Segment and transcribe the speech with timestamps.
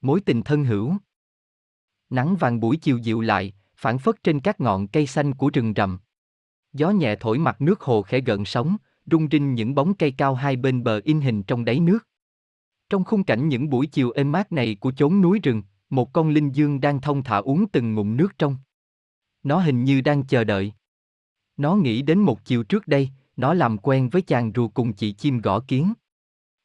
[0.00, 0.94] mối tình thân hữu.
[2.10, 5.72] Nắng vàng buổi chiều dịu lại, phản phất trên các ngọn cây xanh của rừng
[5.76, 5.98] rậm.
[6.72, 8.76] Gió nhẹ thổi mặt nước hồ khẽ gợn sóng,
[9.10, 12.06] rung rinh những bóng cây cao hai bên bờ in hình trong đáy nước.
[12.90, 16.28] Trong khung cảnh những buổi chiều êm mát này của chốn núi rừng, một con
[16.28, 18.56] linh dương đang thông thả uống từng ngụm nước trong.
[19.42, 20.72] Nó hình như đang chờ đợi.
[21.56, 25.12] Nó nghĩ đến một chiều trước đây, nó làm quen với chàng rùa cùng chị
[25.12, 25.92] chim gõ kiến.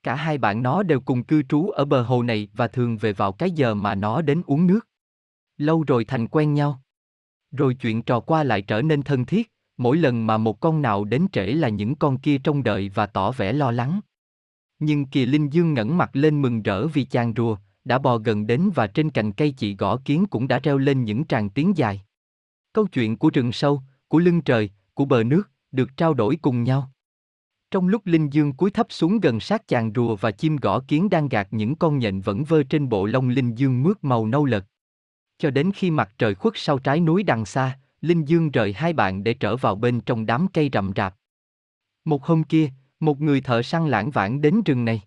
[0.03, 3.13] Cả hai bạn nó đều cùng cư trú ở bờ hồ này và thường về
[3.13, 4.87] vào cái giờ mà nó đến uống nước.
[5.57, 6.81] Lâu rồi thành quen nhau.
[7.51, 11.05] Rồi chuyện trò qua lại trở nên thân thiết, mỗi lần mà một con nào
[11.05, 13.99] đến trễ là những con kia trông đợi và tỏ vẻ lo lắng.
[14.79, 18.47] Nhưng kỳ Linh Dương ngẩng mặt lên mừng rỡ vì chàng rùa, đã bò gần
[18.47, 21.77] đến và trên cành cây chị gõ kiến cũng đã reo lên những tràng tiếng
[21.77, 22.01] dài.
[22.73, 26.63] Câu chuyện của rừng sâu, của lưng trời, của bờ nước, được trao đổi cùng
[26.63, 26.91] nhau.
[27.73, 31.09] Trong lúc Linh Dương cúi thấp xuống gần sát chàng rùa và chim gõ kiến
[31.09, 34.45] đang gạt những con nhện vẫn vơ trên bộ lông Linh Dương mướt màu nâu
[34.45, 34.65] lật.
[35.37, 38.93] Cho đến khi mặt trời khuất sau trái núi đằng xa, Linh Dương rời hai
[38.93, 41.15] bạn để trở vào bên trong đám cây rậm rạp.
[42.05, 45.01] Một hôm kia, một người thợ săn lãng vãng đến rừng này.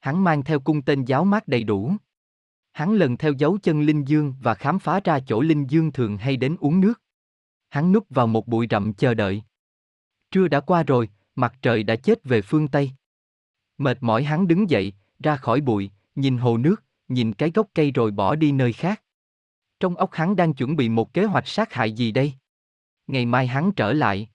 [0.00, 1.92] Hắn mang theo cung tên giáo mát đầy đủ.
[2.72, 6.18] Hắn lần theo dấu chân Linh Dương và khám phá ra chỗ Linh Dương thường
[6.18, 7.02] hay đến uống nước.
[7.68, 9.42] Hắn núp vào một bụi rậm chờ đợi.
[10.30, 12.92] Trưa đã qua rồi, mặt trời đã chết về phương Tây.
[13.78, 17.90] Mệt mỏi hắn đứng dậy, ra khỏi bụi, nhìn hồ nước, nhìn cái gốc cây
[17.90, 19.02] rồi bỏ đi nơi khác.
[19.80, 22.32] Trong óc hắn đang chuẩn bị một kế hoạch sát hại gì đây?
[23.06, 24.28] Ngày mai hắn trở lại.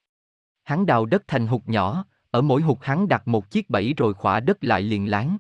[0.64, 4.14] Hắn đào đất thành hụt nhỏ, ở mỗi hụt hắn đặt một chiếc bẫy rồi
[4.14, 5.38] khỏa đất lại liền láng.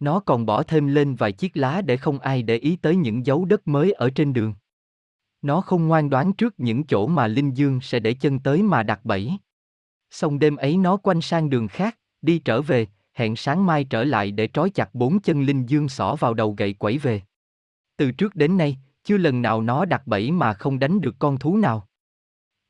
[0.00, 3.26] Nó còn bỏ thêm lên vài chiếc lá để không ai để ý tới những
[3.26, 4.54] dấu đất mới ở trên đường.
[5.42, 8.82] Nó không ngoan đoán trước những chỗ mà Linh Dương sẽ để chân tới mà
[8.82, 9.38] đặt bẫy.
[10.10, 14.04] Xong đêm ấy nó quanh sang đường khác, đi trở về, hẹn sáng mai trở
[14.04, 17.22] lại để trói chặt bốn chân Linh Dương xỏ vào đầu gậy quẩy về.
[17.96, 21.38] Từ trước đến nay, chưa lần nào nó đặt bẫy mà không đánh được con
[21.38, 21.88] thú nào.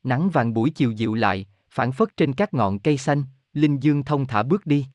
[0.03, 4.03] Nắng vàng buổi chiều dịu lại, phản phất trên các ngọn cây xanh, Linh Dương
[4.03, 4.85] thông thả bước đi.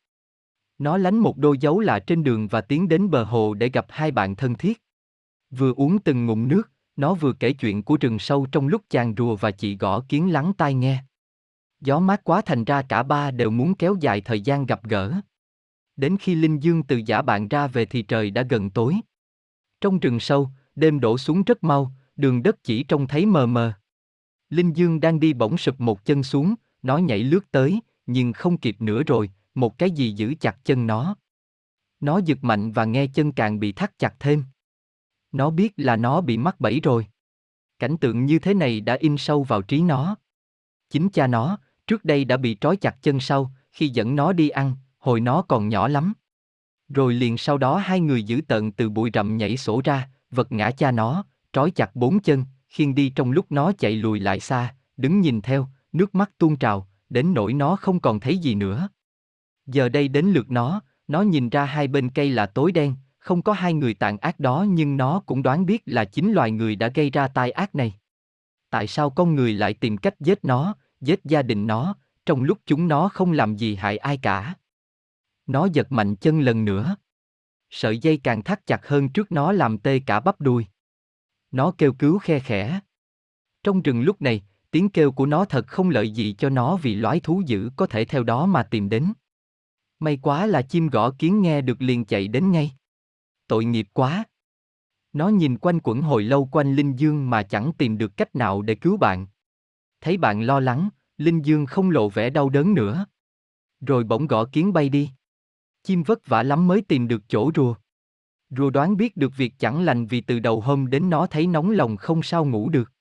[0.78, 3.86] Nó lánh một đôi dấu lạ trên đường và tiến đến bờ hồ để gặp
[3.88, 4.82] hai bạn thân thiết.
[5.50, 9.14] Vừa uống từng ngụm nước, nó vừa kể chuyện của rừng sâu trong lúc chàng
[9.16, 11.04] rùa và chị gõ kiến lắng tai nghe.
[11.84, 15.12] Gió mát quá thành ra cả ba đều muốn kéo dài thời gian gặp gỡ.
[15.96, 18.96] Đến khi Linh Dương từ giả bạn ra về thì trời đã gần tối.
[19.80, 23.72] Trong rừng sâu, đêm đổ xuống rất mau, đường đất chỉ trông thấy mờ mờ.
[24.50, 28.58] Linh Dương đang đi bỗng sụp một chân xuống, nó nhảy lướt tới, nhưng không
[28.58, 31.16] kịp nữa rồi, một cái gì giữ chặt chân nó.
[32.00, 34.44] Nó giật mạnh và nghe chân càng bị thắt chặt thêm.
[35.32, 37.06] Nó biết là nó bị mắc bẫy rồi.
[37.78, 40.16] Cảnh tượng như thế này đã in sâu vào trí nó.
[40.90, 44.48] Chính cha nó, trước đây đã bị trói chặt chân sau, khi dẫn nó đi
[44.48, 46.12] ăn, hồi nó còn nhỏ lắm.
[46.88, 50.52] Rồi liền sau đó hai người giữ tận từ bụi rậm nhảy sổ ra, vật
[50.52, 54.40] ngã cha nó, trói chặt bốn chân, khiêng đi trong lúc nó chạy lùi lại
[54.40, 58.54] xa, đứng nhìn theo, nước mắt tuôn trào, đến nỗi nó không còn thấy gì
[58.54, 58.88] nữa.
[59.66, 63.42] Giờ đây đến lượt nó, nó nhìn ra hai bên cây là tối đen, không
[63.42, 66.76] có hai người tàn ác đó nhưng nó cũng đoán biết là chính loài người
[66.76, 67.94] đã gây ra tai ác này.
[68.70, 70.74] Tại sao con người lại tìm cách giết nó,
[71.06, 74.54] giết gia đình nó, trong lúc chúng nó không làm gì hại ai cả?
[75.46, 76.96] Nó giật mạnh chân lần nữa.
[77.70, 80.66] Sợi dây càng thắt chặt hơn trước nó làm tê cả bắp đuôi.
[81.50, 82.80] Nó kêu cứu khe khẽ.
[83.62, 86.94] Trong rừng lúc này, tiếng kêu của nó thật không lợi gì cho nó vì
[86.94, 89.12] loái thú dữ có thể theo đó mà tìm đến.
[89.98, 92.72] May quá là chim gõ kiến nghe được liền chạy đến ngay.
[93.46, 94.24] Tội nghiệp quá.
[95.12, 98.62] Nó nhìn quanh quẩn hồi lâu quanh Linh Dương mà chẳng tìm được cách nào
[98.62, 99.26] để cứu bạn.
[100.04, 100.88] Thấy bạn lo lắng,
[101.18, 103.06] Linh Dương không lộ vẻ đau đớn nữa.
[103.80, 105.10] Rồi bỗng gõ kiến bay đi.
[105.82, 107.74] Chim vất vả lắm mới tìm được chỗ rùa.
[108.50, 111.70] Rùa đoán biết được việc chẳng lành vì từ đầu hôm đến nó thấy nóng
[111.70, 112.92] lòng không sao ngủ được.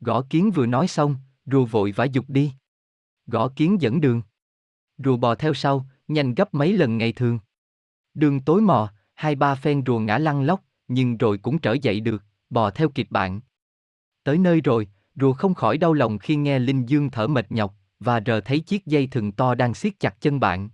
[0.00, 1.16] Gõ kiến vừa nói xong,
[1.46, 2.52] rùa vội vã dục đi.
[3.26, 4.22] Gõ kiến dẫn đường.
[4.98, 7.38] Rùa bò theo sau, nhanh gấp mấy lần ngày thường.
[8.14, 12.00] Đường tối mò, hai ba phen rùa ngã lăn lóc, nhưng rồi cũng trở dậy
[12.00, 13.40] được, bò theo kịp bạn.
[14.24, 17.74] Tới nơi rồi, rùa không khỏi đau lòng khi nghe Linh Dương thở mệt nhọc,
[18.00, 20.68] và rờ thấy chiếc dây thừng to đang siết chặt chân bạn.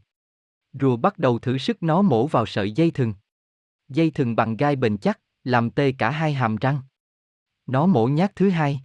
[0.73, 3.15] Rùa bắt đầu thử sức nó mổ vào sợi dây thừng.
[3.89, 6.81] Dây thừng bằng gai bền chắc, làm tê cả hai hàm răng.
[7.67, 8.81] Nó mổ nhát thứ hai.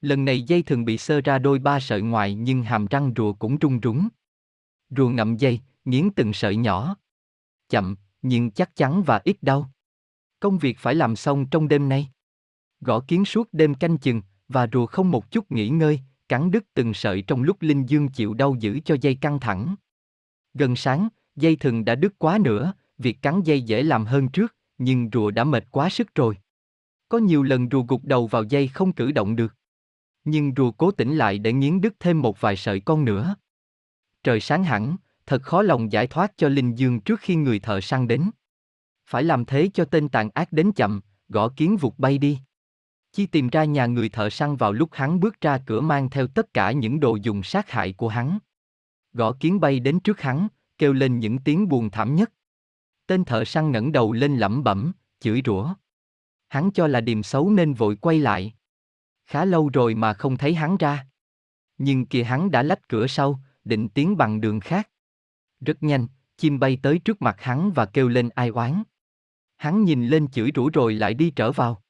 [0.00, 3.32] Lần này dây thừng bị sơ ra đôi ba sợi ngoài nhưng hàm răng rùa
[3.32, 4.08] cũng rung rúng.
[4.90, 6.96] Rùa ngậm dây, nghiến từng sợi nhỏ.
[7.68, 9.70] Chậm, nhưng chắc chắn và ít đau.
[10.40, 12.08] Công việc phải làm xong trong đêm nay.
[12.80, 16.64] Gõ kiến suốt đêm canh chừng, và rùa không một chút nghỉ ngơi, cắn đứt
[16.74, 19.74] từng sợi trong lúc Linh Dương chịu đau giữ cho dây căng thẳng.
[20.54, 24.54] Gần sáng, dây thừng đã đứt quá nữa, việc cắn dây dễ làm hơn trước,
[24.78, 26.36] nhưng rùa đã mệt quá sức rồi.
[27.08, 29.54] Có nhiều lần rùa gục đầu vào dây không cử động được.
[30.24, 33.34] Nhưng rùa cố tỉnh lại để nghiến đứt thêm một vài sợi con nữa.
[34.22, 34.96] Trời sáng hẳn,
[35.26, 38.30] thật khó lòng giải thoát cho Linh Dương trước khi người thợ săn đến.
[39.06, 42.38] Phải làm thế cho tên tàn ác đến chậm, gõ kiến vụt bay đi.
[43.18, 46.26] Chi tìm ra nhà người thợ săn vào lúc hắn bước ra cửa mang theo
[46.26, 48.38] tất cả những đồ dùng sát hại của hắn.
[49.12, 50.48] Gõ kiến bay đến trước hắn,
[50.78, 52.32] kêu lên những tiếng buồn thảm nhất.
[53.06, 55.74] Tên thợ săn ngẩng đầu lên lẩm bẩm, chửi rủa.
[56.48, 58.54] Hắn cho là điềm xấu nên vội quay lại.
[59.26, 61.06] Khá lâu rồi mà không thấy hắn ra.
[61.78, 64.90] Nhưng kìa hắn đã lách cửa sau, định tiến bằng đường khác.
[65.60, 66.06] Rất nhanh,
[66.36, 68.82] chim bay tới trước mặt hắn và kêu lên ai oán.
[69.56, 71.82] Hắn nhìn lên chửi rủa rồi lại đi trở vào.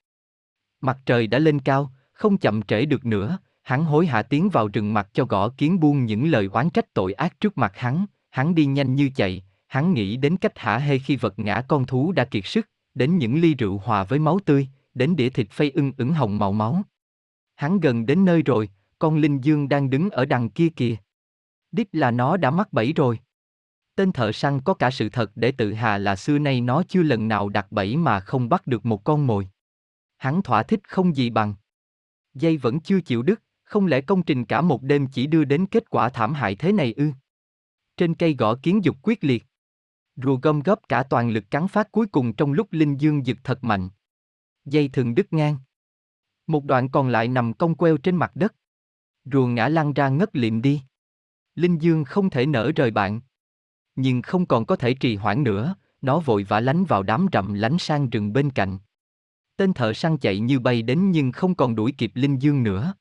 [0.80, 4.68] Mặt trời đã lên cao, không chậm trễ được nữa, hắn hối hả tiến vào
[4.68, 8.06] rừng mặt cho gõ kiến buông những lời oán trách tội ác trước mặt hắn,
[8.30, 11.86] hắn đi nhanh như chạy, hắn nghĩ đến cách hả hê khi vật ngã con
[11.86, 15.50] thú đã kiệt sức, đến những ly rượu hòa với máu tươi, đến đĩa thịt
[15.50, 16.82] phây ưng ửng hồng màu máu.
[17.54, 20.96] Hắn gần đến nơi rồi, con linh dương đang đứng ở đằng kia kìa.
[21.72, 23.18] Đích là nó đã mắc bẫy rồi.
[23.94, 27.02] Tên thợ săn có cả sự thật để tự hà là xưa nay nó chưa
[27.02, 29.48] lần nào đặt bẫy mà không bắt được một con mồi.
[30.18, 31.54] Hắn thỏa thích không gì bằng.
[32.34, 35.66] Dây vẫn chưa chịu đứt, không lẽ công trình cả một đêm chỉ đưa đến
[35.66, 37.10] kết quả thảm hại thế này ư?
[37.96, 39.44] Trên cây gõ kiến dục quyết liệt.
[40.16, 43.36] Rùa gom góp cả toàn lực cắn phát cuối cùng trong lúc Linh Dương giật
[43.44, 43.88] thật mạnh.
[44.64, 45.56] Dây thường đứt ngang.
[46.46, 48.54] Một đoạn còn lại nằm cong queo trên mặt đất.
[49.24, 50.82] Rùa ngã lăn ra ngất liệm đi.
[51.54, 53.20] Linh Dương không thể nở rời bạn.
[53.96, 57.54] Nhưng không còn có thể trì hoãn nữa, nó vội vã lánh vào đám rậm
[57.54, 58.78] lánh sang rừng bên cạnh.
[59.58, 62.94] Tên thợ săn chạy như bay đến nhưng không còn đuổi kịp Linh Dương nữa.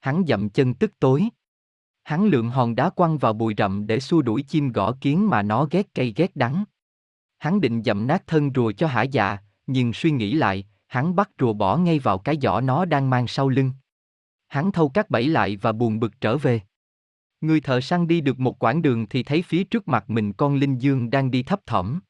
[0.00, 1.28] Hắn dậm chân tức tối.
[2.04, 5.42] Hắn lượng hòn đá quăng vào bụi rậm để xua đuổi chim gõ kiến mà
[5.42, 6.64] nó ghét cây ghét đắng.
[7.38, 11.30] Hắn định dậm nát thân rùa cho hả dạ, nhưng suy nghĩ lại, hắn bắt
[11.40, 13.72] rùa bỏ ngay vào cái giỏ nó đang mang sau lưng.
[14.48, 16.60] Hắn thâu các bẫy lại và buồn bực trở về.
[17.40, 20.54] Người thợ săn đi được một quãng đường thì thấy phía trước mặt mình con
[20.54, 22.00] linh dương đang đi thấp thỏm.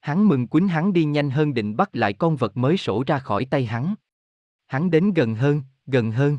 [0.00, 3.18] Hắn mừng quýnh hắn đi nhanh hơn định bắt lại con vật mới sổ ra
[3.18, 3.94] khỏi tay hắn.
[4.66, 6.38] Hắn đến gần hơn, gần hơn.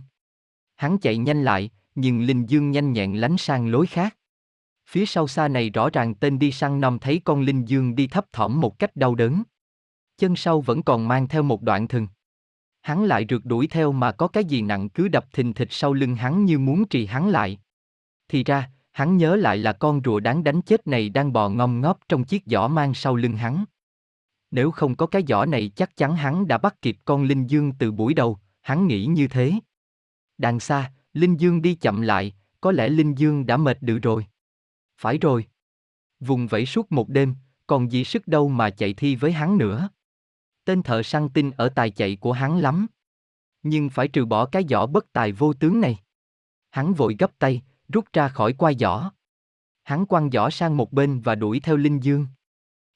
[0.75, 4.17] Hắn chạy nhanh lại, nhưng Linh Dương nhanh nhẹn lánh sang lối khác.
[4.87, 8.07] Phía sau xa này rõ ràng tên đi săn nom thấy con Linh Dương đi
[8.07, 9.43] thấp thỏm một cách đau đớn.
[10.17, 12.07] Chân sau vẫn còn mang theo một đoạn thừng.
[12.81, 15.93] Hắn lại rượt đuổi theo mà có cái gì nặng cứ đập thình thịch sau
[15.93, 17.59] lưng hắn như muốn trì hắn lại.
[18.27, 21.81] Thì ra, hắn nhớ lại là con rùa đáng đánh chết này đang bò ngom
[21.81, 23.65] ngóp trong chiếc giỏ mang sau lưng hắn.
[24.51, 27.71] Nếu không có cái giỏ này chắc chắn hắn đã bắt kịp con Linh Dương
[27.79, 29.53] từ buổi đầu, hắn nghĩ như thế.
[30.37, 34.25] Đằng xa, Linh Dương đi chậm lại, có lẽ Linh Dương đã mệt đự rồi.
[34.97, 35.45] Phải rồi.
[36.19, 37.35] Vùng vẫy suốt một đêm,
[37.67, 39.89] còn gì sức đâu mà chạy thi với hắn nữa.
[40.65, 42.87] Tên thợ săn tin ở tài chạy của hắn lắm.
[43.63, 45.99] Nhưng phải trừ bỏ cái giỏ bất tài vô tướng này.
[46.69, 47.61] Hắn vội gấp tay,
[47.91, 49.11] rút ra khỏi quai giỏ.
[49.83, 52.27] Hắn quăng giỏ sang một bên và đuổi theo Linh Dương.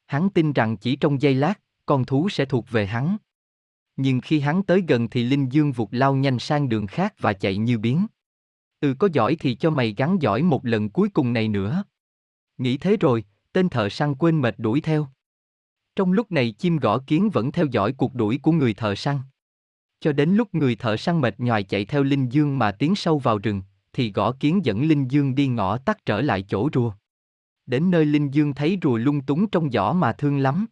[0.06, 3.18] Hắn tin rằng chỉ trong giây lát, con thú sẽ thuộc về hắn.
[3.96, 7.34] Nhưng khi hắn tới gần thì Linh Dương vụt lao nhanh sang đường khác và
[7.34, 8.08] chạy như biến.
[8.80, 11.84] Ừ có giỏi thì cho mày gắn giỏi một lần cuối cùng này nữa.
[12.58, 15.08] Nghĩ thế rồi, tên thợ săn quên mệt đuổi theo.
[15.96, 19.20] Trong lúc này chim gõ kiến vẫn theo dõi cuộc đuổi của người thợ săn.
[20.00, 23.20] Cho đến lúc người thợ săn mệt nhòi chạy theo Linh Dương mà tiến sâu
[23.20, 23.62] vào rừng,
[23.96, 26.92] thì gõ kiến dẫn Linh Dương đi ngõ tắt trở lại chỗ rùa.
[27.66, 30.66] Đến nơi Linh Dương thấy rùa lung túng trong giỏ mà thương lắm.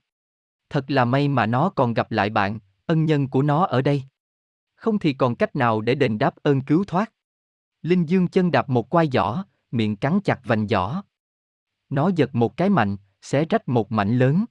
[0.69, 4.03] Thật là may mà nó còn gặp lại bạn, ân nhân của nó ở đây.
[4.75, 7.11] Không thì còn cách nào để đền đáp ơn cứu thoát.
[7.81, 11.03] Linh Dương chân đạp một quai giỏ, miệng cắn chặt vành giỏ.
[11.89, 14.45] Nó giật một cái mạnh, xé rách một mảnh lớn.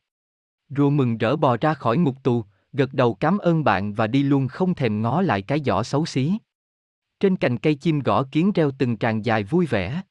[0.68, 4.22] Rùa mừng rỡ bò ra khỏi ngục tù, gật đầu cảm ơn bạn và đi
[4.22, 6.32] luôn không thèm ngó lại cái giỏ xấu xí.
[7.22, 10.02] Trên cành cây chim gõ kiến reo từng tràng dài vui vẻ.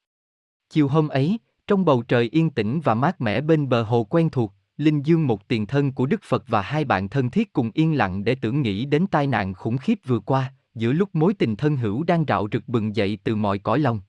[0.69, 4.29] Chiều hôm ấy, trong bầu trời yên tĩnh và mát mẻ bên bờ hồ quen
[4.29, 7.71] thuộc, Linh Dương một tiền thân của Đức Phật và hai bạn thân thiết cùng
[7.73, 11.33] yên lặng để tưởng nghĩ đến tai nạn khủng khiếp vừa qua, giữa lúc mối
[11.33, 14.01] tình thân hữu đang rạo rực bừng dậy từ mọi cõi lòng.